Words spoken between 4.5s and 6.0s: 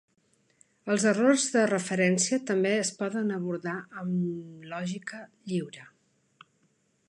lògica lliure.